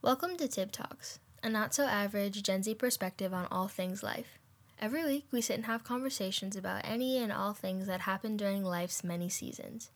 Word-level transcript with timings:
Welcome 0.00 0.36
to 0.36 0.46
Tib 0.46 0.70
Talks, 0.70 1.18
a 1.42 1.50
not 1.50 1.74
so 1.74 1.84
average 1.84 2.44
Gen 2.44 2.62
Z 2.62 2.72
perspective 2.76 3.34
on 3.34 3.48
all 3.50 3.66
things 3.66 4.00
life. 4.00 4.38
Every 4.80 5.04
week, 5.04 5.26
we 5.32 5.40
sit 5.40 5.56
and 5.56 5.66
have 5.66 5.82
conversations 5.82 6.54
about 6.54 6.82
any 6.84 7.18
and 7.18 7.32
all 7.32 7.52
things 7.52 7.88
that 7.88 8.02
happen 8.02 8.36
during 8.36 8.62
life's 8.62 9.02
many 9.02 9.28
seasons. 9.28 9.90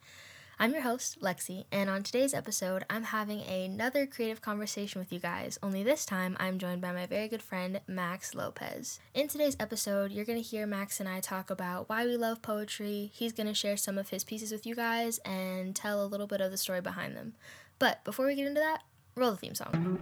I'm 0.59 0.73
your 0.73 0.82
host, 0.82 1.20
Lexi, 1.23 1.66
and 1.70 1.88
on 1.88 2.02
today's 2.02 2.34
episode, 2.34 2.84
I'm 2.91 3.04
having 3.04 3.43
another 3.43 4.04
creative 4.04 4.43
conversation 4.43 4.98
with 4.98 5.12
you 5.12 5.20
guys, 5.20 5.57
only 5.62 5.84
this 5.84 6.05
time 6.05 6.37
I'm 6.41 6.59
joined 6.59 6.80
by 6.80 6.91
my 6.91 7.07
very 7.07 7.29
good 7.29 7.43
friend, 7.43 7.80
Max 7.87 8.34
Lopez. 8.34 8.98
In 9.14 9.29
today's 9.29 9.57
episode, 9.61 10.11
you're 10.11 10.25
going 10.25 10.43
to 10.43 10.48
hear 10.48 10.66
Max 10.66 10.98
and 10.98 11.09
I 11.09 11.21
talk 11.21 11.48
about 11.48 11.89
why 11.89 12.07
we 12.07 12.16
love 12.16 12.43
poetry. 12.43 13.12
He's 13.14 13.32
going 13.32 13.46
to 13.46 13.55
share 13.55 13.77
some 13.77 13.98
of 13.98 14.09
his 14.09 14.25
pieces 14.25 14.50
with 14.50 14.66
you 14.66 14.75
guys 14.75 15.19
and 15.19 15.77
tell 15.77 16.05
a 16.05 16.07
little 16.07 16.27
bit 16.27 16.41
of 16.41 16.50
the 16.50 16.57
story 16.57 16.80
behind 16.80 17.16
them. 17.16 17.34
But 17.79 18.03
before 18.05 18.26
we 18.26 18.34
get 18.34 18.46
into 18.48 18.61
that, 18.61 18.82
roll 19.16 19.32
the 19.32 19.36
theme 19.36 19.54
song. 19.54 19.98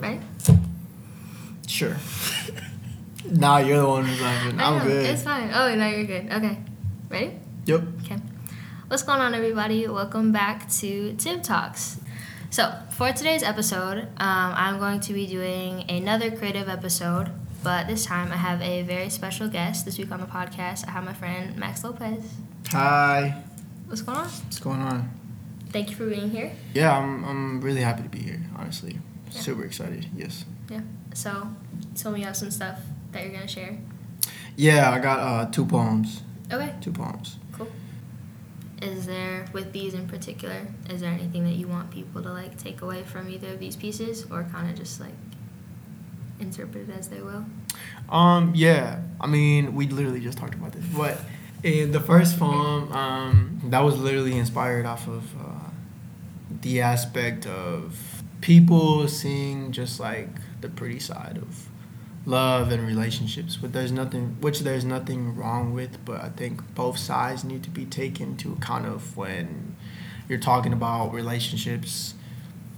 Ready? 0.00 0.20
Sure. 1.66 1.96
nah, 3.30 3.58
you're 3.58 3.78
the 3.78 3.86
one 3.86 4.04
who's 4.04 4.20
laughing. 4.20 4.58
I 4.60 4.64
I'm 4.64 4.78
know, 4.78 4.84
good. 4.84 5.06
It's 5.06 5.22
fine. 5.22 5.50
Oh, 5.52 5.74
no, 5.74 5.86
you're 5.88 6.04
good. 6.04 6.32
Okay. 6.32 6.58
Ready? 7.08 7.38
Yep. 7.66 7.82
Okay. 8.04 8.16
What's 8.88 9.02
going 9.02 9.20
on, 9.20 9.34
everybody? 9.34 9.86
Welcome 9.86 10.32
back 10.32 10.70
to 10.80 11.14
Tib 11.16 11.42
Talks. 11.42 12.00
So, 12.50 12.72
for 12.90 13.12
today's 13.12 13.42
episode, 13.42 13.98
um, 14.16 14.52
I'm 14.56 14.78
going 14.78 15.00
to 15.00 15.12
be 15.12 15.26
doing 15.26 15.84
another 15.90 16.30
creative 16.30 16.68
episode, 16.68 17.30
but 17.62 17.86
this 17.86 18.04
time 18.04 18.30
I 18.32 18.36
have 18.36 18.60
a 18.62 18.82
very 18.82 19.10
special 19.10 19.48
guest. 19.48 19.84
This 19.84 19.98
week 19.98 20.10
on 20.12 20.20
the 20.20 20.26
podcast, 20.26 20.86
I 20.86 20.90
have 20.92 21.04
my 21.04 21.12
friend 21.12 21.56
Max 21.56 21.84
Lopez. 21.84 22.22
Hi. 22.70 23.42
What's 23.86 24.02
going 24.02 24.18
on? 24.18 24.24
What's 24.26 24.58
going 24.58 24.80
on? 24.80 25.10
Thank 25.70 25.90
you 25.90 25.96
for 25.96 26.06
being 26.08 26.30
here. 26.30 26.52
Yeah, 26.74 26.96
I'm 26.96 27.24
I'm 27.24 27.60
really 27.60 27.80
happy 27.82 28.02
to 28.02 28.08
be 28.08 28.18
here. 28.20 28.40
Honestly, 28.56 28.98
Yeah. 29.32 29.40
super 29.40 29.64
excited. 29.64 30.06
Yes. 30.16 30.44
Yeah. 30.70 30.80
So, 31.14 31.48
tell 31.94 32.12
me 32.12 32.20
you 32.20 32.26
have 32.26 32.36
some 32.36 32.50
stuff 32.50 32.78
that 33.12 33.22
you're 33.22 33.32
going 33.32 33.46
to 33.46 33.48
share. 33.48 33.78
Yeah, 34.56 34.90
I 34.90 34.98
got 34.98 35.18
uh, 35.20 35.50
two 35.50 35.64
poems. 35.64 36.22
Okay. 36.52 36.74
Two 36.80 36.92
poems. 36.92 37.38
Cool. 37.52 37.68
Is 38.82 39.06
there, 39.06 39.46
with 39.52 39.72
these 39.72 39.94
in 39.94 40.06
particular, 40.08 40.66
is 40.90 41.00
there 41.00 41.10
anything 41.12 41.44
that 41.44 41.54
you 41.54 41.66
want 41.68 41.90
people 41.90 42.22
to 42.22 42.32
like 42.32 42.56
take 42.58 42.82
away 42.82 43.02
from 43.02 43.28
either 43.28 43.48
of 43.48 43.58
these 43.60 43.76
pieces 43.76 44.26
or 44.30 44.44
kind 44.52 44.70
of 44.70 44.76
just 44.76 45.00
like 45.00 45.14
interpret 46.40 46.88
it 46.88 46.94
as 46.98 47.08
they 47.08 47.20
will? 47.20 47.44
Um, 48.08 48.52
yeah. 48.54 49.00
I 49.20 49.26
mean, 49.26 49.74
we 49.74 49.86
literally 49.88 50.20
just 50.20 50.38
talked 50.38 50.54
about 50.54 50.72
this, 50.72 50.84
but 50.96 51.20
in 51.62 51.92
the 51.92 52.00
first 52.00 52.38
poem, 52.38 52.92
um, 52.92 53.60
that 53.64 53.80
was 53.80 53.98
literally 53.98 54.38
inspired 54.38 54.86
off 54.86 55.08
of 55.08 55.34
uh, 55.36 55.70
the 56.62 56.80
aspect 56.80 57.46
of 57.46 58.22
people 58.40 59.08
seeing 59.08 59.72
just 59.72 59.98
like 59.98 60.28
the 60.60 60.68
pretty 60.68 60.98
side 60.98 61.38
of 61.38 61.68
love 62.26 62.70
and 62.70 62.86
relationships 62.86 63.56
but 63.56 63.72
there's 63.72 63.90
nothing 63.90 64.36
which 64.40 64.60
there's 64.60 64.84
nothing 64.84 65.34
wrong 65.34 65.72
with 65.72 66.04
but 66.04 66.20
i 66.20 66.28
think 66.28 66.62
both 66.74 66.98
sides 66.98 67.42
need 67.42 67.62
to 67.62 67.70
be 67.70 67.86
taken 67.86 68.30
into 68.30 68.52
account 68.52 68.84
of 68.86 69.16
when 69.16 69.74
you're 70.28 70.38
talking 70.38 70.72
about 70.72 71.12
relationships 71.12 72.14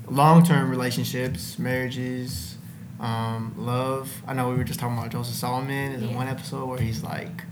long-term 0.08 0.70
relationships 0.70 1.58
marriages 1.58 2.58
um, 3.00 3.54
love 3.56 4.22
i 4.26 4.32
know 4.34 4.50
we 4.50 4.56
were 4.56 4.64
just 4.64 4.78
talking 4.78 4.96
about 4.96 5.10
joseph 5.10 5.34
solomon 5.34 5.92
in 5.92 6.08
Yeah. 6.10 6.14
one 6.16 6.28
episode 6.28 6.66
where 6.66 6.78
he's 6.78 7.02
like 7.02 7.44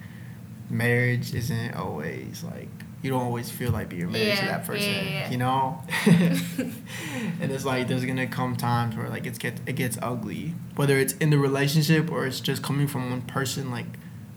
marriage 0.70 1.34
isn't 1.34 1.74
always 1.74 2.44
like 2.44 2.68
you 3.00 3.10
don't 3.10 3.22
always 3.22 3.50
feel 3.50 3.70
like 3.70 3.92
you're 3.92 4.08
married 4.08 4.37
to 4.38 4.44
that 4.44 4.66
person 4.66 4.91
yeah, 4.92 5.03
yeah, 5.03 5.10
yeah. 5.10 5.31
you 5.31 5.38
know 5.38 5.82
and 7.41 7.50
it's 7.53 7.64
like 7.64 7.88
there's 7.88 8.04
gonna 8.04 8.26
come 8.26 8.56
times 8.56 8.97
where 8.97 9.08
like 9.08 9.25
it's 9.26 9.38
get 9.38 9.58
it 9.66 9.75
gets 9.76 9.97
ugly 10.03 10.53
whether 10.76 10.98
it's 10.98 11.14
in 11.14 11.31
the 11.31 11.38
relationship 11.38 12.10
or 12.12 12.26
it's 12.26 12.41
just 12.41 12.62
coming 12.62 12.87
from 12.87 13.10
one 13.10 13.22
person 13.22 13.70
like 13.70 13.87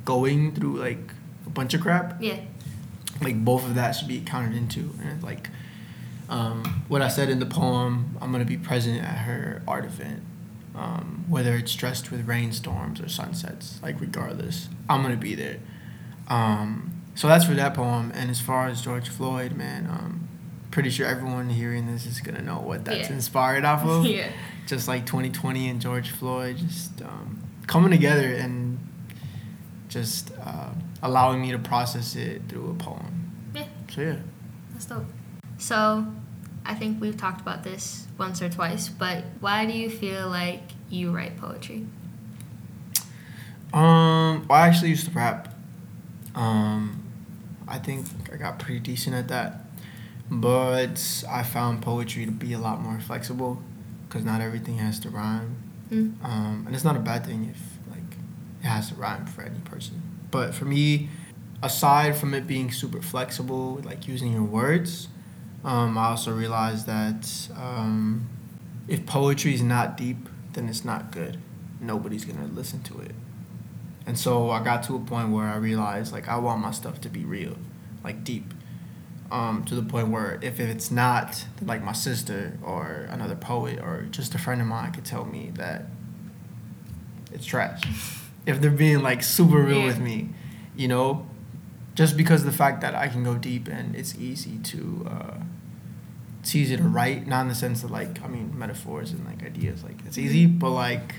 going 0.06 0.54
through 0.54 0.78
like 0.78 1.12
a 1.46 1.50
bunch 1.50 1.74
of 1.74 1.82
crap 1.82 2.22
Yeah. 2.22 2.40
like 3.22 3.44
both 3.44 3.66
of 3.66 3.76
that 3.76 3.92
should 3.92 4.08
be 4.08 4.22
counted 4.22 4.56
into 4.56 4.94
and 5.04 5.22
like 5.22 5.50
um, 6.30 6.86
what 6.88 7.02
i 7.02 7.10
said 7.10 7.30
in 7.30 7.40
the 7.40 7.46
poem 7.46 8.16
i'm 8.22 8.32
gonna 8.32 8.46
be 8.46 8.58
present 8.58 9.02
at 9.04 9.18
her 9.26 9.62
art 9.68 9.84
event 9.86 10.22
um, 10.76 11.26
whether 11.28 11.56
it's 11.56 11.76
dressed 11.76 12.12
with 12.12 12.28
rainstorms 12.28 13.02
or 13.02 13.10
sunsets 13.10 13.80
like 13.84 14.00
regardless 14.00 14.70
i'm 14.90 15.02
gonna 15.02 15.16
be 15.18 15.36
there 15.36 15.58
um, 16.28 16.92
so 17.16 17.28
that's 17.28 17.46
for 17.46 17.54
that 17.54 17.74
poem 17.74 18.12
and 18.16 18.30
as 18.30 18.40
far 18.40 18.68
as 18.68 18.82
george 18.82 19.10
floyd 19.10 19.54
man 19.54 19.86
um, 19.88 20.28
pretty 20.72 20.90
sure 20.90 21.06
everyone 21.06 21.50
hearing 21.50 21.88
this 21.88 22.06
is 22.06 22.22
gonna 22.22 22.42
know 22.42 22.60
what 22.60 22.86
that's 22.86 23.10
Yeah. 23.10 23.16
inspired 23.16 23.66
off 23.66 23.84
of 23.86 24.06
yeah. 24.18 24.32
just 24.68 24.88
like 24.88 25.06
2020 25.06 25.68
and 25.68 25.82
George 25.82 26.12
Floyd, 26.12 26.56
just 26.58 27.02
um, 27.02 27.42
coming 27.68 27.92
together 27.92 28.34
and 28.36 28.80
just 29.90 30.32
uh, 30.42 30.70
allowing 31.04 31.42
me 31.42 31.52
to 31.52 31.60
process 31.60 32.16
it 32.16 32.44
through 32.48 32.70
a 32.70 32.74
poem. 32.76 33.32
Yeah. 33.54 33.66
So 33.94 34.02
yeah. 34.02 34.16
That's 34.72 34.86
dope. 34.86 35.04
So, 35.58 36.08
I 36.66 36.76
think 36.76 37.02
we've 37.02 37.18
talked 37.18 37.42
about 37.42 37.64
this 37.64 38.08
once 38.18 38.42
or 38.42 38.50
twice, 38.50 38.88
but 38.88 39.24
why 39.40 39.66
do 39.66 39.74
you 39.74 39.90
feel 39.90 40.30
like 40.30 40.62
you 40.90 41.12
write 41.12 41.38
poetry? 41.38 41.86
Um, 43.74 44.48
well, 44.48 44.60
I 44.60 44.68
actually 44.68 44.90
used 44.90 45.06
to 45.06 45.12
rap. 45.12 45.56
Um, 46.36 47.04
I 47.68 47.78
think 47.80 48.08
I 48.32 48.36
got 48.36 48.60
pretty 48.60 48.80
decent 48.80 49.16
at 49.16 49.28
that, 49.30 49.66
but 50.30 51.24
I 51.30 51.44
found 51.44 51.82
poetry 51.82 52.26
to 52.26 52.32
be 52.32 52.54
a 52.54 52.60
lot 52.60 52.82
more 52.82 53.00
flexible, 53.00 53.62
because 54.08 54.24
not 54.26 54.42
everything 54.42 54.78
has 54.78 55.00
to 55.00 55.10
rhyme. 55.10 55.56
Mm. 55.90 56.24
Um, 56.24 56.64
and 56.66 56.76
it's 56.76 56.84
not 56.84 56.96
a 56.96 57.00
bad 57.00 57.26
thing 57.26 57.50
if 57.50 57.62
like 57.90 58.18
it 58.62 58.68
has 58.68 58.90
to 58.90 58.96
rhyme 58.96 59.26
for 59.26 59.42
any 59.42 59.60
person. 59.60 60.02
But 60.32 60.54
for 60.54 60.66
me, 60.66 61.10
aside 61.64 62.16
from 62.16 62.34
it 62.34 62.48
being 62.48 62.72
super 62.72 63.02
flexible, 63.02 63.82
like 63.84 64.08
using 64.08 64.32
your 64.34 64.44
words, 64.44 65.08
um, 65.64 65.98
I 65.98 66.06
also 66.10 66.32
realized 66.34 66.86
that 66.88 67.48
um, 67.56 68.28
if 68.88 69.06
poetry 69.06 69.54
is 69.54 69.62
not 69.62 69.96
deep, 69.98 70.28
then 70.54 70.68
it's 70.68 70.84
not 70.84 71.12
good. 71.12 71.38
Nobody's 71.80 72.26
gonna 72.26 72.48
listen 72.48 72.82
to 72.84 73.00
it. 73.00 73.16
And 74.06 74.18
so 74.18 74.50
I 74.50 74.64
got 74.64 74.84
to 74.84 74.96
a 74.96 75.00
point 75.00 75.30
where 75.30 75.46
I 75.48 75.56
realized 75.58 76.12
like 76.12 76.28
I 76.28 76.38
want 76.38 76.62
my 76.62 76.72
stuff 76.72 77.00
to 77.02 77.10
be 77.10 77.24
real, 77.24 77.56
like 78.04 78.24
deep. 78.24 78.54
Um, 79.32 79.64
to 79.66 79.76
the 79.76 79.82
point 79.84 80.10
where 80.10 80.40
if 80.42 80.60
it's 80.60 80.92
not, 80.92 81.46
like 81.62 81.82
my 81.82 81.94
sister 81.94 82.58
or 82.62 83.08
another 83.10 83.36
poet 83.36 83.80
or 83.80 84.08
just 84.12 84.36
a 84.36 84.38
friend 84.38 84.60
of 84.60 84.68
mine 84.68 84.92
could 84.92 85.06
tell 85.06 85.24
me 85.24 85.52
that 85.56 85.86
it's 87.32 87.46
trash. 87.46 87.82
if 88.46 88.60
they're 88.60 88.70
being 88.72 89.02
like 89.02 89.24
super 89.24 89.62
real 89.62 89.80
Yeah. 89.80 89.86
with 89.86 90.00
me, 90.00 90.30
you 90.76 90.90
know, 90.90 91.26
just 91.96 92.18
because 92.18 92.42
of 92.42 92.48
the 92.48 92.58
fact 92.58 92.82
that 92.82 92.94
I 92.94 93.08
can 93.08 93.24
go 93.24 93.36
deep 93.36 93.70
and 93.70 93.96
it's 93.96 94.16
easy 94.18 94.58
to, 94.64 95.08
uh, 95.10 95.34
it's 96.42 96.56
easy 96.56 96.76
to 96.76 96.84
write, 96.84 97.28
not 97.28 97.42
in 97.44 97.48
the 97.50 97.56
sense 97.56 97.84
of 97.84 97.92
like, 97.92 98.22
I 98.24 98.28
mean, 98.28 98.58
metaphors 98.58 99.12
and 99.12 99.24
like 99.26 99.44
ideas, 99.44 99.84
like 99.84 100.00
it's 100.06 100.18
easy, 100.18 100.48
but 100.48 100.72
like, 100.72 101.16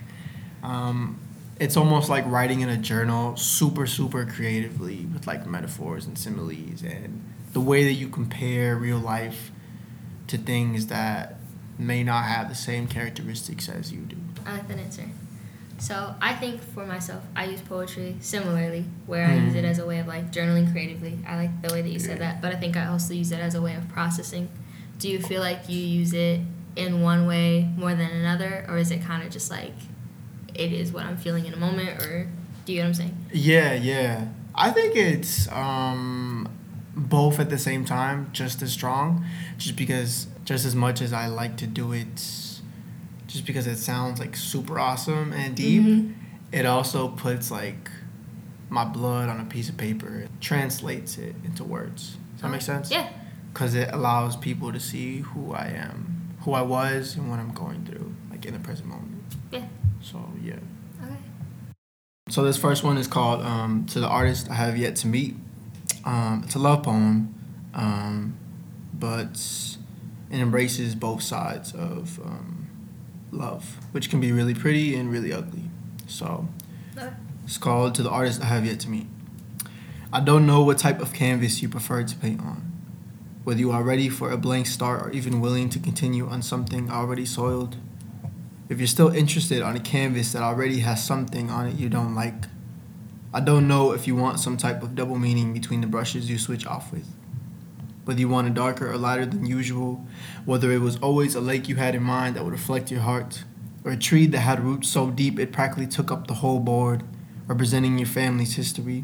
um, 0.62 1.18
it's 1.60 1.76
almost 1.76 2.08
like 2.10 2.24
writing 2.26 2.60
in 2.60 2.68
a 2.68 2.76
journal 2.76 3.36
super 3.36 3.86
super 3.86 4.24
creatively 4.26 5.06
with 5.12 5.26
like 5.26 5.46
metaphors 5.46 6.06
and 6.06 6.18
similes 6.18 6.82
and 6.82 7.22
the 7.52 7.60
way 7.60 7.84
that 7.84 7.92
you 7.92 8.08
compare 8.08 8.74
real 8.76 8.98
life 8.98 9.52
to 10.26 10.38
things 10.38 10.88
that 10.88 11.36
may 11.78 12.02
not 12.02 12.24
have 12.24 12.48
the 12.48 12.54
same 12.54 12.86
characteristics 12.88 13.68
as 13.68 13.92
you 13.92 14.00
do 14.00 14.16
I 14.44 14.52
like 14.54 14.66
that 14.68 14.78
answer. 14.78 15.04
So 15.78 16.14
I 16.20 16.34
think 16.34 16.60
for 16.60 16.84
myself, 16.86 17.22
I 17.36 17.44
use 17.46 17.60
poetry 17.60 18.16
similarly, 18.20 18.84
where 19.06 19.26
I 19.26 19.34
use 19.36 19.54
it 19.54 19.64
Mhm. 19.64 19.68
as 19.70 19.78
a 19.78 19.86
way 19.86 19.98
of 20.00 20.06
like 20.08 20.32
journaling 20.32 20.70
creatively. 20.72 21.18
I 21.26 21.36
like 21.36 21.62
the 21.62 21.72
way 21.72 21.82
that 21.82 21.88
you 21.90 21.98
said 22.00 22.18
that, 22.20 22.40
but 22.42 22.52
I 22.54 22.56
think 22.58 22.76
I 22.76 22.86
also 22.86 23.14
use 23.14 23.30
it 23.32 23.38
as 23.40 23.54
a 23.54 23.62
way 23.62 23.74
of 23.76 23.88
processing. 23.88 24.48
Do 25.02 25.08
you 25.10 25.20
feel 25.20 25.40
like 25.40 25.68
you 25.68 25.78
use 25.78 26.12
it 26.12 26.40
in 26.76 27.02
one 27.02 27.26
way 27.26 27.68
more 27.76 27.94
than 27.94 28.10
another, 28.10 28.64
or 28.68 28.78
is 28.78 28.90
it 28.90 29.02
kind 29.02 29.22
of 29.24 29.30
just 29.30 29.50
like 29.50 29.74
it 30.54 30.72
is 30.72 30.92
what 30.92 31.04
I'm 31.04 31.16
feeling 31.16 31.44
in 31.46 31.52
a 31.52 31.56
moment, 31.56 31.90
or 32.02 32.28
do 32.64 32.72
you 32.72 32.78
get 32.78 32.82
what 32.84 32.88
I'm 32.88 32.94
saying? 32.94 33.16
yeah 33.32 33.72
yeah 33.72 34.26
i 34.54 34.70
think 34.70 34.94
it's 34.94 35.50
um 35.50 36.46
both 36.94 37.40
at 37.40 37.48
the 37.50 37.56
same 37.58 37.82
time 37.84 38.28
just 38.32 38.60
as 38.62 38.70
strong 38.70 39.24
just 39.56 39.74
because 39.74 40.26
just 40.44 40.64
as 40.66 40.74
much 40.76 41.00
as 41.00 41.12
i 41.14 41.26
like 41.26 41.56
to 41.56 41.66
do 41.66 41.92
it 41.92 42.14
just 43.26 43.46
because 43.46 43.66
it 43.66 43.76
sounds 43.78 44.20
like 44.20 44.36
super 44.36 44.78
awesome 44.78 45.32
and 45.32 45.56
deep 45.56 45.82
Mhm. 45.82 46.14
it 46.52 46.66
also 46.66 47.08
puts 47.08 47.50
like 47.50 47.90
my 48.68 48.84
blood 48.84 49.30
on 49.30 49.40
a 49.40 49.44
piece 49.46 49.68
of 49.70 49.76
paper 49.78 50.10
it 50.24 50.30
translates 50.42 51.16
it 51.16 51.34
into 51.44 51.64
words 51.64 52.18
does 52.34 52.42
that 52.42 52.50
make 52.50 52.60
sense 52.62 52.90
Yeah. 52.90 53.08
Because 53.52 53.74
it 53.74 53.88
allows 53.92 54.36
people 54.36 54.72
to 54.72 54.80
see 54.80 55.18
who 55.18 55.52
i 55.52 55.66
am 55.66 56.34
who 56.40 56.52
i 56.52 56.62
was 56.62 57.16
and 57.16 57.28
what 57.30 57.38
i'm 57.38 57.52
going 57.52 57.84
through 57.84 58.14
like 58.30 58.44
in 58.46 58.52
the 58.54 58.58
present 58.60 58.88
moment 58.88 59.22
Yeah. 59.50 59.66
so 60.00 60.18
yeah 60.42 60.56
Okay. 61.04 61.16
So 62.28 62.44
this 62.44 62.56
first 62.56 62.84
one 62.84 62.96
is 62.96 63.06
called 63.08 63.42
um, 63.42 63.84
"To 63.86 63.98
the 64.00 64.06
Artist 64.06 64.48
I 64.48 64.54
Have 64.54 64.76
Yet 64.78 64.94
to 64.96 65.08
Meet." 65.08 65.34
Um, 66.04 66.42
it's 66.46 66.54
a 66.54 66.58
love 66.60 66.84
poem, 66.84 67.34
um, 67.74 68.36
but 68.94 69.36
it 70.30 70.38
embraces 70.38 70.94
both 70.94 71.22
sides 71.22 71.72
of 71.74 72.20
um, 72.24 72.68
love, 73.32 73.78
which 73.90 74.08
can 74.08 74.20
be 74.20 74.30
really 74.30 74.54
pretty 74.54 74.94
and 74.94 75.10
really 75.10 75.32
ugly. 75.32 75.64
So 76.06 76.46
it's 77.44 77.58
called 77.58 77.96
"To 77.96 78.02
the 78.04 78.10
Artist 78.10 78.40
I 78.40 78.44
Have 78.46 78.64
Yet 78.64 78.78
to 78.80 78.88
Meet." 78.88 79.08
I 80.12 80.20
don't 80.20 80.46
know 80.46 80.62
what 80.62 80.78
type 80.78 81.00
of 81.00 81.12
canvas 81.12 81.60
you 81.62 81.68
prefer 81.68 82.04
to 82.04 82.16
paint 82.16 82.40
on. 82.40 82.71
Whether 83.44 83.58
you 83.58 83.72
are 83.72 83.82
ready 83.82 84.08
for 84.08 84.30
a 84.30 84.36
blank 84.36 84.68
start 84.68 85.04
or 85.04 85.10
even 85.10 85.40
willing 85.40 85.68
to 85.70 85.80
continue 85.80 86.28
on 86.28 86.42
something 86.42 86.88
already 86.88 87.26
soiled. 87.26 87.76
If 88.68 88.78
you're 88.78 88.86
still 88.86 89.08
interested 89.08 89.62
on 89.62 89.74
a 89.74 89.80
canvas 89.80 90.30
that 90.30 90.42
already 90.42 90.78
has 90.80 91.04
something 91.04 91.50
on 91.50 91.66
it 91.66 91.74
you 91.74 91.88
don't 91.88 92.14
like. 92.14 92.44
I 93.34 93.40
don't 93.40 93.66
know 93.66 93.90
if 93.90 94.06
you 94.06 94.14
want 94.14 94.38
some 94.38 94.56
type 94.56 94.80
of 94.80 94.94
double 94.94 95.18
meaning 95.18 95.52
between 95.52 95.80
the 95.80 95.88
brushes 95.88 96.30
you 96.30 96.38
switch 96.38 96.64
off 96.66 96.92
with. 96.92 97.08
Whether 98.04 98.20
you 98.20 98.28
want 98.28 98.46
a 98.46 98.50
darker 98.50 98.88
or 98.88 98.96
lighter 98.96 99.26
than 99.26 99.44
usual, 99.44 100.06
whether 100.44 100.70
it 100.70 100.80
was 100.80 100.96
always 100.98 101.34
a 101.34 101.40
lake 101.40 101.68
you 101.68 101.76
had 101.76 101.96
in 101.96 102.02
mind 102.04 102.36
that 102.36 102.44
would 102.44 102.52
reflect 102.52 102.92
your 102.92 103.00
heart, 103.00 103.42
or 103.84 103.90
a 103.90 103.96
tree 103.96 104.26
that 104.26 104.38
had 104.38 104.60
roots 104.60 104.88
so 104.88 105.10
deep 105.10 105.40
it 105.40 105.50
practically 105.50 105.88
took 105.88 106.12
up 106.12 106.28
the 106.28 106.34
whole 106.34 106.60
board, 106.60 107.02
representing 107.48 107.98
your 107.98 108.06
family's 108.06 108.54
history 108.54 109.02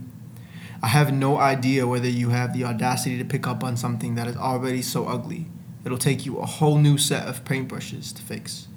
I 0.80 0.86
have 0.86 1.12
no 1.12 1.38
idea 1.38 1.88
whether 1.88 2.08
you 2.08 2.28
have 2.28 2.52
the 2.52 2.62
audacity 2.62 3.18
to 3.18 3.24
pick 3.24 3.48
up 3.48 3.64
on 3.64 3.76
something 3.76 4.14
that 4.14 4.28
is 4.28 4.36
already 4.36 4.80
so 4.80 5.06
ugly. 5.06 5.46
It'll 5.84 5.98
take 5.98 6.24
you 6.24 6.38
a 6.38 6.46
whole 6.46 6.78
new 6.78 6.96
set 6.98 7.26
of 7.26 7.44
paintbrushes 7.44 8.14
to 8.14 8.22
fix. 8.22 8.68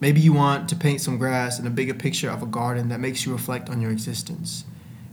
Maybe 0.00 0.20
you 0.20 0.32
want 0.32 0.68
to 0.68 0.76
paint 0.76 1.00
some 1.00 1.18
grass 1.18 1.58
and 1.58 1.66
a 1.66 1.70
bigger 1.70 1.92
picture 1.92 2.30
of 2.30 2.40
a 2.40 2.46
garden 2.46 2.88
that 2.90 3.00
makes 3.00 3.26
you 3.26 3.32
reflect 3.32 3.68
on 3.68 3.80
your 3.80 3.90
existence. 3.90 4.64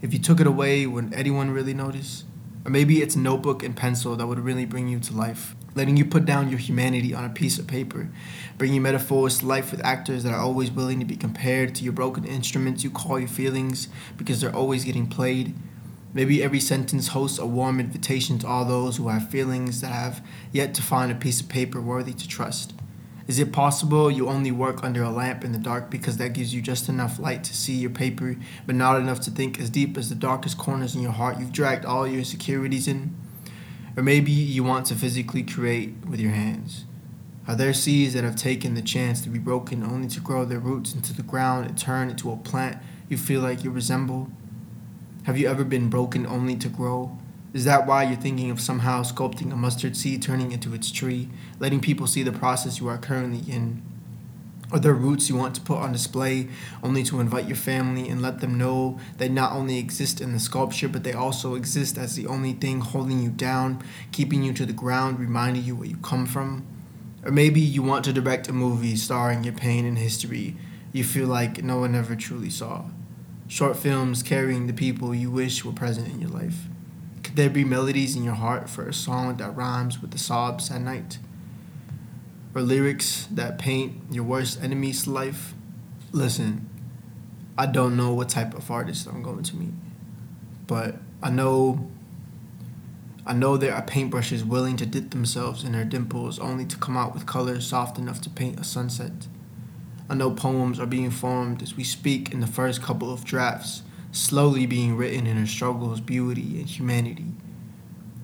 If 0.03 0.13
you 0.13 0.19
took 0.19 0.39
it 0.39 0.45
away, 0.45 0.85
would 0.85 1.11
anyone 1.11 1.49
really 1.49 1.73
notice? 1.73 2.23
Or 2.63 2.69
maybe 2.69 3.01
it's 3.01 3.15
notebook 3.15 3.63
and 3.63 3.75
pencil 3.75 4.15
that 4.15 4.27
would 4.27 4.39
really 4.39 4.65
bring 4.65 4.87
you 4.87 4.99
to 4.99 5.13
life, 5.15 5.55
letting 5.73 5.97
you 5.97 6.05
put 6.05 6.25
down 6.25 6.49
your 6.49 6.59
humanity 6.59 7.15
on 7.15 7.25
a 7.25 7.29
piece 7.29 7.57
of 7.57 7.65
paper, 7.65 8.09
bringing 8.59 8.83
metaphors 8.83 9.39
to 9.39 9.47
life 9.47 9.71
with 9.71 9.83
actors 9.83 10.21
that 10.23 10.33
are 10.33 10.39
always 10.39 10.69
willing 10.69 10.99
to 10.99 11.05
be 11.05 11.15
compared 11.15 11.73
to 11.75 11.83
your 11.83 11.93
broken 11.93 12.25
instruments 12.25 12.83
you 12.83 12.91
call 12.91 13.17
your 13.17 13.27
feelings 13.27 13.87
because 14.17 14.39
they're 14.39 14.55
always 14.55 14.85
getting 14.85 15.07
played 15.07 15.55
Maybe 16.17 16.41
every 16.41 16.59
sentence 16.59 17.09
hosts 17.09 17.37
a 17.37 17.45
warm 17.45 17.79
invitation 17.79 18.39
to 18.39 18.47
all 18.47 18.65
those 18.65 18.97
who 18.97 19.09
have 19.09 19.29
feelings 19.29 19.81
that 19.81 19.91
have 19.91 20.25
yet 20.51 20.73
to 20.73 20.81
find 20.81 21.11
a 21.11 21.15
piece 21.15 21.39
of 21.41 21.47
paper 21.47 21.79
worthy 21.79 22.13
to 22.13 22.27
trust. 22.27 22.73
Is 23.27 23.37
it 23.37 23.53
possible 23.53 24.09
you 24.09 24.27
only 24.27 24.49
work 24.49 24.83
under 24.83 25.03
a 25.03 25.11
lamp 25.11 25.43
in 25.43 25.51
the 25.51 25.59
dark 25.59 25.91
because 25.91 26.17
that 26.17 26.33
gives 26.33 26.55
you 26.55 26.61
just 26.63 26.89
enough 26.89 27.19
light 27.19 27.43
to 27.43 27.55
see 27.55 27.75
your 27.75 27.91
paper, 27.91 28.35
but 28.65 28.73
not 28.73 28.99
enough 28.99 29.19
to 29.21 29.29
think 29.29 29.59
as 29.59 29.69
deep 29.69 29.95
as 29.95 30.09
the 30.09 30.15
darkest 30.15 30.57
corners 30.57 30.95
in 30.95 31.03
your 31.03 31.11
heart 31.11 31.39
you've 31.39 31.51
dragged 31.51 31.85
all 31.85 32.07
your 32.07 32.17
insecurities 32.17 32.87
in? 32.87 33.15
Or 33.95 34.01
maybe 34.01 34.31
you 34.31 34.63
want 34.63 34.87
to 34.87 34.95
physically 34.95 35.43
create 35.43 36.03
with 36.09 36.19
your 36.19 36.31
hands. 36.31 36.85
Are 37.47 37.55
there 37.55 37.75
seeds 37.75 38.15
that 38.15 38.23
have 38.23 38.35
taken 38.35 38.73
the 38.73 38.81
chance 38.81 39.21
to 39.21 39.29
be 39.29 39.37
broken 39.37 39.83
only 39.83 40.07
to 40.07 40.19
grow 40.19 40.45
their 40.45 40.57
roots 40.57 40.95
into 40.95 41.13
the 41.13 41.21
ground 41.21 41.67
and 41.67 41.77
turn 41.77 42.09
into 42.09 42.31
a 42.31 42.37
plant 42.37 42.79
you 43.07 43.17
feel 43.17 43.41
like 43.41 43.63
you 43.63 43.69
resemble? 43.69 44.31
Have 45.27 45.37
you 45.37 45.49
ever 45.49 45.65
been 45.65 45.89
broken 45.89 46.25
only 46.25 46.55
to 46.55 46.69
grow? 46.69 47.17
Is 47.53 47.65
that 47.65 47.85
why 47.85 48.03
you're 48.03 48.15
thinking 48.15 48.49
of 48.49 48.61
somehow 48.61 49.03
sculpting 49.03 49.51
a 49.51 49.57
mustard 49.57 49.97
seed 49.97 50.21
turning 50.21 50.53
into 50.53 50.73
its 50.73 50.89
tree, 50.89 51.27
letting 51.59 51.81
people 51.81 52.07
see 52.07 52.23
the 52.23 52.31
process 52.31 52.79
you 52.79 52.87
are 52.87 52.97
currently 52.97 53.53
in? 53.53 53.81
Are 54.71 54.79
there 54.79 54.93
roots 54.93 55.27
you 55.27 55.35
want 55.35 55.53
to 55.55 55.59
put 55.59 55.79
on 55.79 55.91
display 55.91 56.47
only 56.81 57.03
to 57.03 57.19
invite 57.19 57.45
your 57.45 57.57
family 57.57 58.07
and 58.07 58.21
let 58.21 58.39
them 58.39 58.57
know 58.57 59.01
they 59.17 59.27
not 59.27 59.51
only 59.51 59.77
exist 59.77 60.21
in 60.21 60.31
the 60.31 60.39
sculpture, 60.39 60.87
but 60.87 61.03
they 61.03 61.11
also 61.11 61.55
exist 61.55 61.97
as 61.97 62.15
the 62.15 62.27
only 62.27 62.53
thing 62.53 62.79
holding 62.79 63.21
you 63.21 63.29
down, 63.29 63.83
keeping 64.13 64.43
you 64.43 64.53
to 64.53 64.65
the 64.65 64.71
ground, 64.71 65.19
reminding 65.19 65.63
you 65.65 65.75
where 65.75 65.89
you 65.89 65.97
come 65.97 66.25
from? 66.25 66.65
Or 67.25 67.33
maybe 67.33 67.59
you 67.59 67.83
want 67.83 68.05
to 68.05 68.13
direct 68.13 68.47
a 68.47 68.53
movie 68.53 68.95
starring 68.95 69.43
your 69.43 69.55
pain 69.55 69.83
and 69.83 69.97
history 69.97 70.55
you 70.93 71.03
feel 71.03 71.27
like 71.27 71.61
no 71.61 71.79
one 71.79 71.95
ever 71.95 72.15
truly 72.15 72.49
saw 72.49 72.85
short 73.47 73.77
films 73.77 74.23
carrying 74.23 74.67
the 74.67 74.73
people 74.73 75.15
you 75.15 75.31
wish 75.31 75.63
were 75.63 75.71
present 75.71 76.07
in 76.07 76.19
your 76.19 76.29
life? 76.29 76.65
Could 77.23 77.35
there 77.35 77.49
be 77.49 77.63
melodies 77.63 78.15
in 78.15 78.23
your 78.23 78.35
heart 78.35 78.69
for 78.69 78.87
a 78.87 78.93
song 78.93 79.37
that 79.37 79.55
rhymes 79.55 80.01
with 80.01 80.11
the 80.11 80.17
sobs 80.17 80.69
at 80.71 80.81
night? 80.81 81.19
Or 82.53 82.61
lyrics 82.61 83.27
that 83.31 83.59
paint 83.59 84.01
your 84.11 84.23
worst 84.23 84.61
enemy's 84.61 85.07
life? 85.07 85.53
Listen, 86.11 86.69
I 87.57 87.65
don't 87.65 87.97
know 87.97 88.13
what 88.13 88.29
type 88.29 88.53
of 88.53 88.69
artist 88.69 89.07
I'm 89.07 89.23
going 89.23 89.43
to 89.43 89.55
meet, 89.55 89.73
but 90.67 90.95
I 91.21 91.29
know 91.29 91.89
I 93.25 93.33
know 93.33 93.57
there 93.57 93.73
are 93.73 93.81
paintbrushes 93.81 94.45
willing 94.47 94.77
to 94.77 94.85
dip 94.85 95.09
themselves 95.09 95.65
in 95.65 95.73
their 95.73 95.83
dimples 95.83 96.39
only 96.39 96.63
to 96.65 96.77
come 96.77 96.95
out 96.95 97.13
with 97.13 97.25
colors 97.25 97.67
soft 97.67 97.97
enough 97.97 98.21
to 98.21 98.29
paint 98.29 98.57
a 98.57 98.63
sunset. 98.63 99.27
I 100.09 100.15
know 100.15 100.31
poems 100.31 100.79
are 100.79 100.85
being 100.85 101.11
formed 101.11 101.61
as 101.61 101.75
we 101.75 101.83
speak 101.83 102.31
in 102.31 102.39
the 102.39 102.47
first 102.47 102.81
couple 102.81 103.11
of 103.11 103.25
drafts, 103.25 103.83
slowly 104.11 104.65
being 104.65 104.95
written 104.95 105.27
in 105.27 105.35
her 105.35 105.45
struggles, 105.45 105.99
beauty, 105.99 106.59
and 106.59 106.69
humanity. 106.69 107.33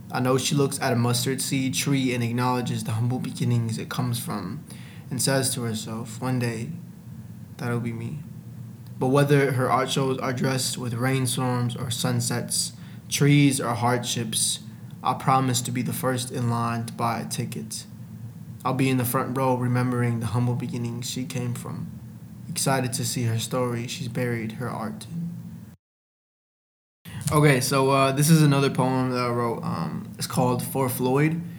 I 0.09 0.21
know 0.21 0.37
she 0.37 0.55
looks 0.55 0.79
at 0.79 0.93
a 0.93 0.95
mustard 0.95 1.41
seed 1.41 1.73
tree 1.73 2.13
and 2.13 2.23
acknowledges 2.23 2.83
the 2.83 2.91
humble 2.91 3.19
beginnings 3.19 3.77
it 3.77 3.89
comes 3.89 4.17
from, 4.17 4.63
and 5.09 5.21
says 5.21 5.53
to 5.55 5.63
herself, 5.63 6.21
one 6.21 6.39
day, 6.39 6.69
that'll 7.57 7.79
be 7.79 7.91
me. 7.91 8.19
But 8.97 9.07
whether 9.07 9.51
her 9.51 9.69
art 9.69 9.89
shows 9.89 10.17
are 10.19 10.31
dressed 10.31 10.77
with 10.77 10.93
rainstorms 10.93 11.75
or 11.75 11.91
sunsets, 11.91 12.73
trees 13.09 13.59
or 13.59 13.73
hardships, 13.73 14.59
I 15.03 15.15
promise 15.15 15.59
to 15.61 15.71
be 15.71 15.81
the 15.81 15.91
first 15.91 16.31
in 16.31 16.49
line 16.49 16.85
to 16.85 16.93
buy 16.93 17.19
a 17.19 17.25
ticket. 17.25 17.85
I'll 18.65 18.73
be 18.73 18.89
in 18.89 18.97
the 18.97 19.05
front 19.05 19.37
row 19.37 19.55
remembering 19.55 20.21
the 20.21 20.27
humble 20.27 20.55
beginnings 20.55 21.09
she 21.09 21.25
came 21.25 21.53
from, 21.53 21.91
excited 22.49 22.93
to 22.93 23.05
see 23.05 23.23
her 23.23 23.37
story 23.37 23.87
she's 23.87 24.07
buried 24.07 24.53
her 24.53 24.69
art. 24.69 25.05
Okay, 27.31 27.59
so 27.59 27.89
uh, 27.89 28.11
this 28.11 28.29
is 28.29 28.41
another 28.41 28.69
poem 28.69 29.11
that 29.11 29.19
I 29.19 29.29
wrote. 29.29 29.63
Um, 29.63 30.09
it's 30.17 30.27
called 30.27 30.63
For 30.63 30.89
Floyd. 30.89 31.41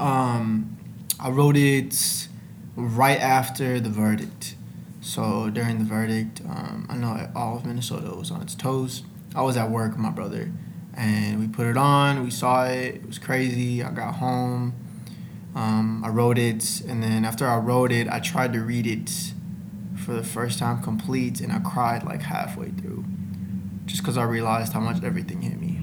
Um, 0.00 0.76
I 1.18 1.30
wrote 1.30 1.56
it 1.56 2.28
right 2.76 3.18
after 3.18 3.80
the 3.80 3.88
verdict. 3.88 4.54
So 5.00 5.50
during 5.50 5.78
the 5.78 5.84
verdict, 5.84 6.42
um, 6.42 6.86
I 6.88 6.96
know 6.96 7.28
all 7.34 7.56
of 7.56 7.64
Minnesota 7.64 8.14
was 8.14 8.30
on 8.30 8.42
its 8.42 8.54
toes. 8.54 9.02
I 9.34 9.42
was 9.42 9.56
at 9.56 9.70
work 9.70 9.92
with 9.92 10.00
my 10.00 10.10
brother, 10.10 10.52
and 10.94 11.40
we 11.40 11.48
put 11.48 11.66
it 11.66 11.76
on. 11.76 12.22
We 12.22 12.30
saw 12.30 12.66
it. 12.66 12.96
It 12.96 13.06
was 13.06 13.18
crazy. 13.18 13.82
I 13.82 13.90
got 13.90 14.16
home 14.16 14.74
um, 15.54 16.02
I 16.04 16.08
wrote 16.08 16.38
it, 16.38 16.80
and 16.82 17.02
then 17.02 17.24
after 17.24 17.46
I 17.46 17.58
wrote 17.58 17.92
it, 17.92 18.08
I 18.08 18.20
tried 18.20 18.52
to 18.52 18.60
read 18.60 18.86
it 18.86 19.32
for 19.96 20.12
the 20.12 20.22
first 20.22 20.58
time 20.58 20.82
complete, 20.82 21.40
and 21.40 21.52
I 21.52 21.58
cried 21.58 22.04
like 22.04 22.22
halfway 22.22 22.70
through, 22.70 23.04
just 23.86 24.02
because 24.02 24.16
I 24.16 24.24
realized 24.24 24.72
how 24.72 24.80
much 24.80 25.02
everything 25.02 25.42
hit 25.42 25.60
me. 25.60 25.80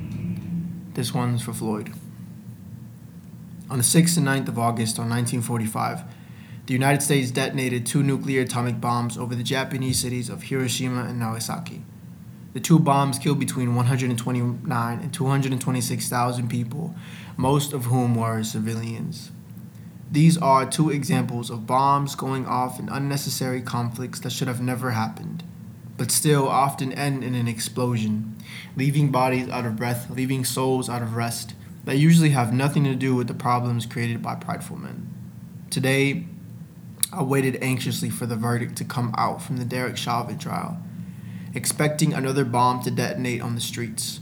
This 0.93 1.13
one's 1.13 1.41
for 1.41 1.53
Floyd. 1.53 1.93
On 3.69 3.77
the 3.77 3.83
6th 3.83 4.15
and 4.17 4.27
9th 4.27 4.47
of 4.47 4.59
August 4.59 4.97
of 4.97 5.09
1945, 5.09 6.03
the 6.67 6.73
United 6.73 7.01
States 7.01 7.31
detonated 7.31 7.85
two 7.85 8.01
nuclear 8.01 8.41
atomic 8.41 8.79
bombs 8.79 9.17
over 9.17 9.35
the 9.35 9.43
Japanese 9.43 9.99
cities 9.99 10.29
of 10.29 10.43
Hiroshima 10.43 11.03
and 11.03 11.19
Nagasaki. 11.19 11.83
The 12.53 12.59
two 12.59 12.79
bombs 12.79 13.19
killed 13.19 13.39
between 13.39 13.75
129 13.75 14.99
and 14.99 15.13
226,000 15.13 16.49
people, 16.49 16.95
most 17.35 17.73
of 17.73 17.85
whom 17.85 18.15
were 18.15 18.43
civilians. 18.43 19.31
These 20.11 20.37
are 20.37 20.65
two 20.65 20.91
examples 20.91 21.49
of 21.49 21.65
bombs 21.65 22.15
going 22.15 22.45
off 22.45 22.79
in 22.79 22.89
unnecessary 22.89 23.61
conflicts 23.61 24.19
that 24.19 24.31
should 24.31 24.47
have 24.47 24.61
never 24.61 24.91
happened, 24.91 25.43
but 25.97 26.11
still 26.11 26.47
often 26.47 26.93
end 26.93 27.23
in 27.23 27.33
an 27.33 27.47
explosion, 27.47 28.35
leaving 28.75 29.11
bodies 29.11 29.49
out 29.49 29.65
of 29.65 29.75
breath, 29.75 30.09
leaving 30.09 30.45
souls 30.45 30.89
out 30.89 31.01
of 31.01 31.15
rest, 31.15 31.55
that 31.85 31.97
usually 31.97 32.29
have 32.29 32.53
nothing 32.53 32.83
to 32.83 32.95
do 32.95 33.15
with 33.15 33.27
the 33.27 33.33
problems 33.33 33.85
created 33.85 34.21
by 34.21 34.35
prideful 34.35 34.77
men. 34.77 35.09
Today, 35.69 36.25
I 37.11 37.23
waited 37.23 37.57
anxiously 37.61 38.09
for 38.09 38.25
the 38.25 38.35
verdict 38.35 38.75
to 38.77 38.85
come 38.85 39.13
out 39.17 39.41
from 39.41 39.57
the 39.57 39.65
Derek 39.65 39.97
Chauvin 39.97 40.37
trial, 40.37 40.77
expecting 41.53 42.13
another 42.13 42.45
bomb 42.45 42.83
to 42.83 42.91
detonate 42.91 43.41
on 43.41 43.55
the 43.55 43.61
streets. 43.61 44.19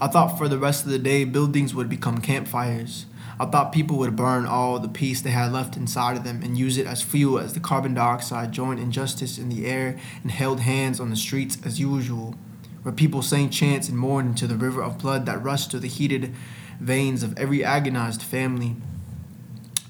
I 0.00 0.06
thought 0.06 0.38
for 0.38 0.48
the 0.48 0.58
rest 0.58 0.84
of 0.84 0.90
the 0.90 0.98
day 0.98 1.24
buildings 1.24 1.74
would 1.74 1.88
become 1.88 2.20
campfires, 2.20 3.06
I 3.40 3.46
thought 3.46 3.72
people 3.72 3.98
would 3.98 4.16
burn 4.16 4.46
all 4.46 4.80
the 4.80 4.88
peace 4.88 5.20
they 5.20 5.30
had 5.30 5.52
left 5.52 5.76
inside 5.76 6.16
of 6.16 6.24
them 6.24 6.42
and 6.42 6.58
use 6.58 6.76
it 6.76 6.86
as 6.86 7.02
fuel 7.02 7.38
as 7.38 7.54
the 7.54 7.60
carbon 7.60 7.94
dioxide 7.94 8.50
joined 8.50 8.80
injustice 8.80 9.38
in 9.38 9.48
the 9.48 9.66
air 9.66 9.96
and 10.22 10.32
held 10.32 10.60
hands 10.60 10.98
on 10.98 11.10
the 11.10 11.16
streets 11.16 11.56
as 11.64 11.78
usual, 11.78 12.34
where 12.82 12.92
people 12.92 13.22
sang 13.22 13.48
chants 13.48 13.88
and 13.88 13.96
mourned 13.96 14.36
to 14.38 14.48
the 14.48 14.56
river 14.56 14.82
of 14.82 14.98
blood 14.98 15.24
that 15.26 15.40
rushed 15.40 15.70
through 15.70 15.80
the 15.80 15.88
heated 15.88 16.34
veins 16.80 17.22
of 17.22 17.38
every 17.38 17.64
agonized 17.64 18.22
family. 18.22 18.74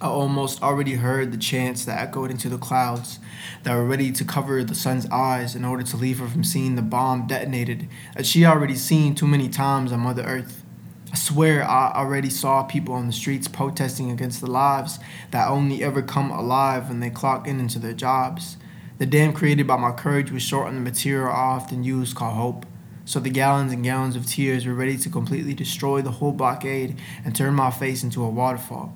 I 0.00 0.06
almost 0.08 0.62
already 0.62 0.94
heard 0.94 1.32
the 1.32 1.38
chants 1.38 1.86
that 1.86 2.00
echoed 2.00 2.30
into 2.30 2.50
the 2.50 2.58
clouds 2.58 3.18
that 3.62 3.74
were 3.74 3.84
ready 3.84 4.12
to 4.12 4.24
cover 4.24 4.62
the 4.62 4.74
sun's 4.74 5.06
eyes 5.06 5.56
in 5.56 5.64
order 5.64 5.82
to 5.82 5.96
leave 5.96 6.18
her 6.18 6.28
from 6.28 6.44
seeing 6.44 6.76
the 6.76 6.82
bomb 6.82 7.26
detonated 7.26 7.88
that 8.14 8.26
she 8.26 8.44
already 8.44 8.76
seen 8.76 9.14
too 9.14 9.26
many 9.26 9.48
times 9.48 9.90
on 9.90 10.00
Mother 10.00 10.22
Earth. 10.22 10.64
I 11.10 11.16
swear 11.16 11.64
I 11.64 11.92
already 11.94 12.28
saw 12.28 12.62
people 12.64 12.94
on 12.94 13.06
the 13.06 13.12
streets 13.14 13.48
protesting 13.48 14.10
against 14.10 14.40
the 14.40 14.50
lives 14.50 14.98
that 15.30 15.48
only 15.48 15.82
ever 15.82 16.02
come 16.02 16.30
alive 16.30 16.88
when 16.88 17.00
they 17.00 17.08
clock 17.08 17.46
in 17.46 17.60
into 17.60 17.78
their 17.78 17.94
jobs. 17.94 18.58
The 18.98 19.06
dam 19.06 19.32
created 19.32 19.66
by 19.66 19.76
my 19.76 19.92
courage 19.92 20.30
was 20.30 20.42
short 20.42 20.66
on 20.66 20.74
the 20.74 20.80
material 20.80 21.28
I 21.28 21.56
often 21.56 21.82
use 21.82 22.12
called 22.12 22.36
hope. 22.36 22.66
So 23.06 23.20
the 23.20 23.30
gallons 23.30 23.72
and 23.72 23.82
gallons 23.82 24.16
of 24.16 24.26
tears 24.26 24.66
were 24.66 24.74
ready 24.74 24.98
to 24.98 25.08
completely 25.08 25.54
destroy 25.54 26.02
the 26.02 26.10
whole 26.10 26.32
blockade 26.32 26.98
and 27.24 27.34
turn 27.34 27.54
my 27.54 27.70
face 27.70 28.02
into 28.02 28.22
a 28.22 28.28
waterfall. 28.28 28.94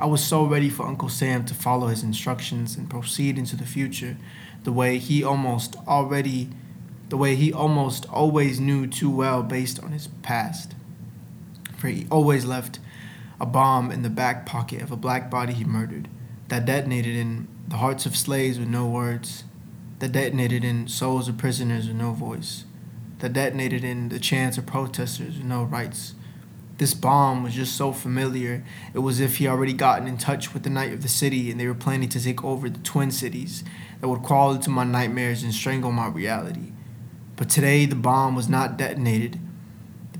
I 0.00 0.06
was 0.06 0.24
so 0.24 0.44
ready 0.44 0.68
for 0.68 0.84
Uncle 0.84 1.08
Sam 1.08 1.44
to 1.44 1.54
follow 1.54 1.86
his 1.86 2.02
instructions 2.02 2.76
and 2.76 2.90
proceed 2.90 3.38
into 3.38 3.54
the 3.54 3.66
future 3.66 4.16
the 4.64 4.72
way 4.72 4.98
he 4.98 5.22
almost 5.22 5.76
already 5.86 6.50
the 7.08 7.16
way 7.16 7.36
he 7.36 7.52
almost 7.52 8.06
always 8.08 8.58
knew 8.58 8.86
too 8.86 9.10
well 9.10 9.42
based 9.42 9.78
on 9.78 9.92
his 9.92 10.08
past. 10.22 10.74
He 11.88 12.06
always 12.10 12.44
left 12.44 12.78
a 13.40 13.46
bomb 13.46 13.90
in 13.90 14.02
the 14.02 14.10
back 14.10 14.46
pocket 14.46 14.82
of 14.82 14.92
a 14.92 14.96
black 14.96 15.30
body 15.30 15.52
he 15.52 15.64
murdered 15.64 16.08
that 16.48 16.66
detonated 16.66 17.16
in 17.16 17.48
the 17.66 17.76
hearts 17.76 18.04
of 18.04 18.16
slaves 18.16 18.58
with 18.58 18.68
no 18.68 18.86
words, 18.86 19.44
that 20.00 20.12
detonated 20.12 20.64
in 20.64 20.86
souls 20.86 21.28
of 21.28 21.38
prisoners 21.38 21.88
with 21.88 21.96
no 21.96 22.12
voice, 22.12 22.64
that 23.20 23.32
detonated 23.32 23.84
in 23.84 24.10
the 24.10 24.18
chants 24.18 24.58
of 24.58 24.66
protesters 24.66 25.38
with 25.38 25.46
no 25.46 25.62
rights 25.64 26.14
this 26.82 26.94
bomb 26.94 27.44
was 27.44 27.54
just 27.54 27.76
so 27.76 27.92
familiar. 27.92 28.64
It 28.92 28.98
was 28.98 29.20
as 29.20 29.30
if 29.30 29.36
he 29.36 29.46
already 29.46 29.72
gotten 29.72 30.08
in 30.08 30.18
touch 30.18 30.52
with 30.52 30.64
the 30.64 30.70
night 30.70 30.92
of 30.92 31.02
the 31.02 31.08
city 31.08 31.48
and 31.48 31.60
they 31.60 31.68
were 31.68 31.74
planning 31.74 32.08
to 32.08 32.20
take 32.20 32.42
over 32.42 32.68
the 32.68 32.80
twin 32.80 33.12
cities 33.12 33.62
that 34.00 34.08
would 34.08 34.24
crawl 34.24 34.52
into 34.52 34.68
my 34.68 34.82
nightmares 34.82 35.44
and 35.44 35.54
strangle 35.54 35.92
my 35.92 36.08
reality. 36.08 36.72
But 37.36 37.48
today 37.48 37.86
the 37.86 37.94
bomb 37.94 38.34
was 38.34 38.48
not 38.48 38.76
detonated. 38.76 39.38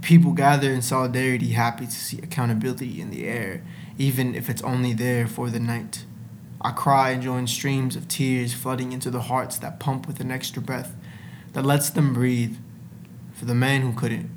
People 0.02 0.32
gather 0.32 0.68
in 0.72 0.82
solidarity, 0.82 1.52
happy 1.52 1.86
to 1.86 1.92
see 1.92 2.18
accountability 2.18 3.00
in 3.00 3.10
the 3.10 3.24
air, 3.24 3.62
even 3.96 4.34
if 4.34 4.50
it's 4.50 4.62
only 4.62 4.92
there 4.92 5.28
for 5.28 5.48
the 5.48 5.60
night. 5.60 6.04
I 6.60 6.72
cry 6.72 7.10
and 7.10 7.22
join 7.22 7.46
streams 7.46 7.94
of 7.94 8.08
tears 8.08 8.52
flooding 8.52 8.90
into 8.90 9.10
the 9.10 9.22
hearts 9.22 9.58
that 9.58 9.78
pump 9.78 10.08
with 10.08 10.18
an 10.18 10.32
extra 10.32 10.60
breath 10.60 10.96
that 11.52 11.64
lets 11.64 11.88
them 11.88 12.12
breathe 12.12 12.56
for 13.32 13.44
the 13.44 13.54
man 13.54 13.82
who 13.82 13.92
couldn't. 13.92 14.28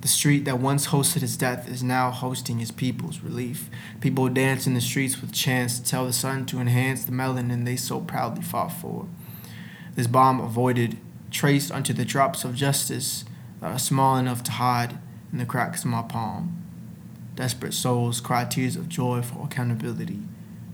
The 0.00 0.08
street 0.08 0.44
that 0.44 0.58
once 0.58 0.88
hosted 0.88 1.20
his 1.20 1.36
death 1.36 1.68
is 1.68 1.82
now 1.82 2.10
hosting 2.10 2.58
his 2.58 2.72
people's 2.72 3.20
relief. 3.20 3.70
People 4.00 4.28
dance 4.28 4.66
in 4.66 4.74
the 4.74 4.80
streets 4.80 5.20
with 5.20 5.32
chants 5.32 5.78
to 5.78 5.88
tell 5.88 6.04
the 6.04 6.12
sun 6.12 6.46
to 6.46 6.58
enhance 6.58 7.04
the 7.04 7.12
melanin 7.12 7.64
they 7.64 7.76
so 7.76 8.00
proudly 8.00 8.42
fought 8.42 8.72
for. 8.72 9.06
This 9.94 10.08
bomb 10.08 10.40
avoided, 10.40 10.98
traced 11.30 11.70
unto 11.70 11.92
the 11.92 12.04
drops 12.04 12.44
of 12.44 12.56
justice 12.56 13.24
are 13.70 13.78
small 13.78 14.16
enough 14.16 14.42
to 14.44 14.52
hide 14.52 14.98
in 15.32 15.38
the 15.38 15.46
cracks 15.46 15.84
of 15.84 15.90
my 15.90 16.02
palm. 16.02 16.62
Desperate 17.34 17.74
souls 17.74 18.20
cry 18.20 18.44
tears 18.44 18.76
of 18.76 18.88
joy 18.88 19.22
for 19.22 19.44
accountability. 19.44 20.20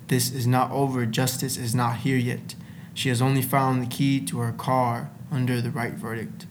This 0.09 0.31
is 0.33 0.47
not 0.47 0.71
over. 0.71 1.07
Justice 1.07 1.57
is 1.57 1.75
not 1.75 1.99
here 1.99 2.17
yet. 2.17 2.55
She 2.93 3.09
has 3.09 3.23
only 3.23 3.43
found 3.43 3.81
the 3.81 3.87
key 3.87 4.21
to 4.27 4.41
her 4.41 4.53
car 4.53 5.11
under 5.31 5.61
the 5.61 5.71
right 5.71 5.95
verdict. 5.95 6.47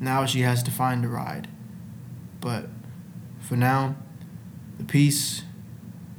Now 0.00 0.26
she 0.26 0.40
has 0.40 0.62
to 0.64 0.70
find 0.70 1.04
a 1.04 1.08
ride. 1.08 1.48
But 2.40 2.68
for 3.40 3.56
now, 3.56 3.94
the 4.78 4.84
peace, 4.84 5.42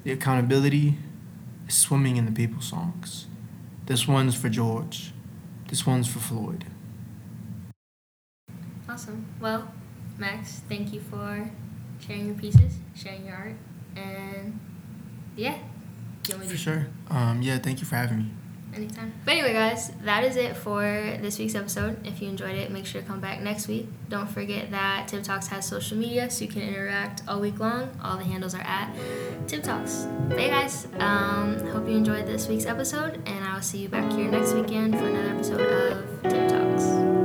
the 0.03 0.11
accountability 0.13 0.95
is 1.67 1.75
swimming 1.75 2.15
in 2.15 2.25
the 2.25 2.31
people's 2.31 2.69
songs. 2.69 3.27
This 3.85 4.07
one's 4.07 4.35
for 4.35 4.47
George. 4.47 5.11
This 5.67 5.85
one's 5.85 6.07
for 6.07 6.19
Floyd. 6.19 6.65
Awesome. 8.93 9.25
Well, 9.41 9.67
Max, 10.19 10.61
thank 10.69 10.93
you 10.93 10.99
for 10.99 11.49
sharing 12.05 12.27
your 12.27 12.35
pieces, 12.35 12.75
sharing 12.95 13.25
your 13.25 13.35
art, 13.35 13.55
and 13.95 14.59
yeah. 15.35 15.57
For 16.23 16.55
sure. 16.55 16.85
Um, 17.09 17.41
yeah, 17.41 17.57
thank 17.57 17.79
you 17.79 17.87
for 17.87 17.95
having 17.95 18.19
me. 18.19 18.25
Anytime. 18.75 19.13
But 19.25 19.31
anyway, 19.31 19.53
guys, 19.53 19.91
that 20.03 20.23
is 20.23 20.35
it 20.35 20.55
for 20.55 20.83
this 20.83 21.39
week's 21.39 21.55
episode. 21.55 22.05
If 22.05 22.21
you 22.21 22.29
enjoyed 22.29 22.55
it, 22.55 22.69
make 22.69 22.85
sure 22.85 23.01
to 23.01 23.07
come 23.07 23.19
back 23.19 23.41
next 23.41 23.67
week. 23.67 23.87
Don't 24.09 24.29
forget 24.29 24.69
that 24.69 25.07
Tip 25.07 25.23
Talks 25.23 25.47
has 25.47 25.67
social 25.67 25.97
media, 25.97 26.29
so 26.29 26.45
you 26.45 26.51
can 26.51 26.61
interact 26.61 27.23
all 27.27 27.39
week 27.39 27.59
long. 27.59 27.89
All 28.03 28.17
the 28.17 28.23
handles 28.23 28.53
are 28.53 28.61
at 28.61 28.95
Tip 29.47 29.63
Talks. 29.63 30.07
But 30.29 30.39
hey, 30.39 30.49
guys, 30.49 30.87
um, 30.99 31.57
hope 31.71 31.87
you 31.87 31.97
enjoyed 31.97 32.27
this 32.27 32.47
week's 32.47 32.67
episode, 32.67 33.21
and 33.25 33.43
I 33.43 33.55
will 33.55 33.61
see 33.63 33.79
you 33.79 33.89
back 33.89 34.11
here 34.11 34.29
next 34.29 34.53
weekend 34.53 34.95
for 34.97 35.05
another 35.05 35.29
episode 35.29 35.61
of 35.61 36.23
Tip 36.23 36.47
Talks. 36.47 37.22